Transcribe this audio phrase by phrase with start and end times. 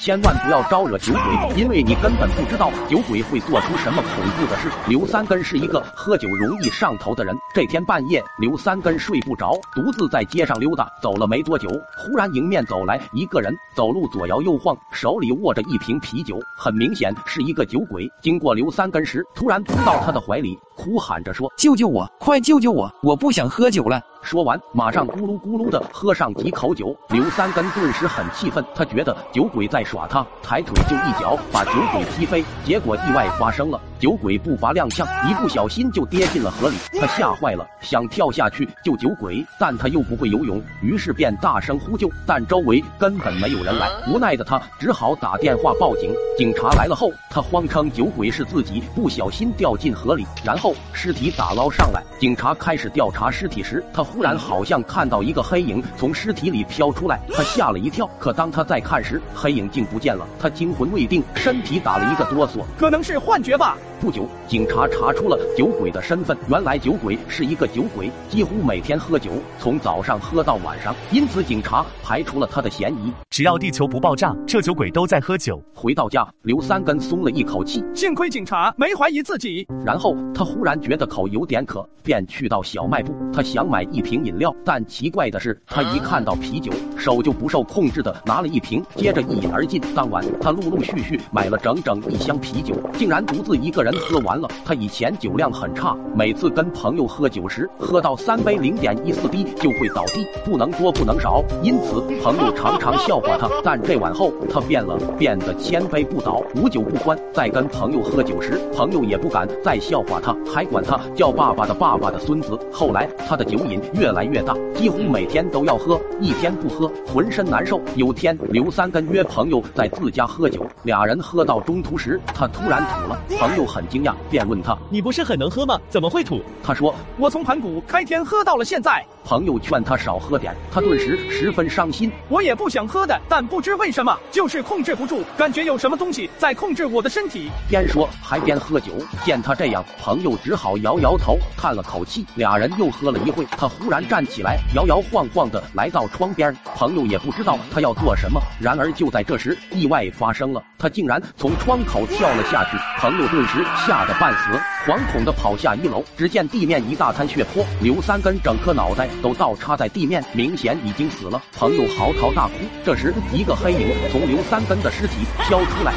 [0.00, 4.70] 千万不要招惹酒鬼，因为你根本不知道酒鬼会做出什么恐怖的事。
[4.88, 7.36] 刘三根是一个喝酒容易上头的人。
[7.54, 10.90] 这天半夜，刘三根睡不着，独自在街上溜达。
[11.02, 11.68] 走了没多久，
[11.98, 18.10] 忽然迎面走来一个人，走路左摇右晃，手里握着一瓶啤酒，很明显是一个酒鬼。
[18.22, 22.90] 经过刘三根时，突然扑到他的怀里，哭喊着说：“救救我，快救救我！
[23.02, 26.94] 我不想喝酒了。”说完，马上咕噜咕噜的喝上几口酒。
[27.08, 32.44] 刘三根顿时很气愤，他觉得酒鬼在耍他，抬腿就一脚把酒鬼踢飞。
[32.64, 36.76] 结果意外发生了，酒鬼步伐踉跄，一不小心就跌进了河里。
[37.00, 43.88] 他吓坏了，想跳下去救酒鬼，但他又不会游泳，于是便大声呼救，但周围根本没有人来。
[44.08, 46.12] 无奈的他只好打电话报警。
[46.36, 52.02] 警察来了后，他谎称酒鬼是自己不小心掉进河里，然后尸体打捞上来。
[52.18, 54.04] 警察开始调查尸体时，他。
[54.10, 58.10] 忽然好像看到一个黑影从尸体里飘出来，他吓了一跳。
[58.18, 60.26] 可当他再看时，黑影竟不见了。
[60.36, 63.76] 他惊魂未定，身体打了一个哆嗦，可能是幻觉吧。
[64.00, 66.34] 不久，警察查出了酒鬼的身份。
[66.48, 70.96] 原来酒鬼是一个酒鬼，几乎每天喝酒，从早上喝到晚上。
[71.12, 73.12] 因此，警察排除了他的嫌疑。
[73.40, 75.58] 只要地球不爆炸，这酒鬼都在喝酒。
[75.74, 79.66] 回到家，刘三根松了一口气，幸亏警察没怀疑自己。
[79.82, 84.54] 然后他忽然觉得口有点渴，便去到小卖部，他想买一瓶饮料。
[84.62, 89.80] 但奇怪的是，他一看到啤酒，手就不受控制的拿了一瓶，接着一饮而尽。
[89.94, 93.90] 当晚，他陆陆续续买了整整一箱啤酒，竟然独自一个人。
[94.00, 103.50] 喝完了，他以前酒量很差，每次跟朋友喝酒时，喝到三杯零点一四滴就会倒地，不能多不能少，因此朋友常常笑话他。
[103.64, 107.18] 但这晚后，他变了，变得千杯不倒，无酒不欢。
[107.34, 112.56] 在跟朋友喝酒时，朋友也不敢再笑话他，还管他叫爸爸的爸爸的孙子。
[112.72, 117.80] 后来，他的酒瘾越来越大，几乎每天都要喝，一天不喝浑身难受。
[117.96, 123.80] 有天，刘三根约朋友在自家喝酒，俩人喝到中途时，他突然吐了，朋友很。
[123.80, 125.80] 很惊讶，便问他：“你不是很能喝吗？
[125.88, 132.12] 怎么会吐？”他说：“我从盘古开天喝到了现在。”朋友劝他少喝点，他顿时十分伤心。
[132.28, 137.50] 我也不想喝但不知为什么就是控制不住，感觉有什么东西在控制我的身体。
[137.68, 138.92] 边说还边喝酒。
[139.24, 142.26] 见他这样，朋友只好摇摇头，叹了口气。
[142.34, 146.54] 俩人又喝了一会，他忽然站起来，摇摇晃晃的来到窗边。
[146.74, 148.40] 朋友也不知道他要做什么。
[148.60, 152.76] 然而就在这时，意外发生了，他竟然从窗口跳了下去。
[152.98, 153.64] 朋友顿时。
[153.86, 161.42] 吓得半死，惶恐的跑下一楼，只见地面一大滩血泊，刘三根整颗脑袋都倒插在地面，明显已经死了。
[161.56, 162.54] 朋友嚎啕大哭。
[162.84, 165.94] 这时，一个黑影从刘三根的尸体飘出来。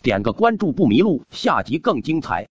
[0.00, 2.46] 点个关注不迷路，下集更精彩。